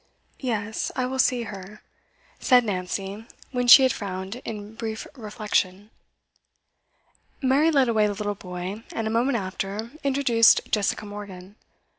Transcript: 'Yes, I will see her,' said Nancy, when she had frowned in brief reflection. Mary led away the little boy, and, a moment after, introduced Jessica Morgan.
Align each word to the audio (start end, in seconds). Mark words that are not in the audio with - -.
'Yes, 0.39 0.91
I 0.95 1.05
will 1.05 1.19
see 1.19 1.43
her,' 1.43 1.83
said 2.39 2.63
Nancy, 2.63 3.27
when 3.51 3.67
she 3.67 3.83
had 3.83 3.93
frowned 3.93 4.37
in 4.37 4.73
brief 4.73 5.05
reflection. 5.13 5.91
Mary 7.39 7.69
led 7.69 7.87
away 7.87 8.07
the 8.07 8.15
little 8.15 8.33
boy, 8.33 8.81
and, 8.91 9.05
a 9.05 9.11
moment 9.11 9.37
after, 9.37 9.91
introduced 10.03 10.61
Jessica 10.71 11.05
Morgan. 11.05 11.55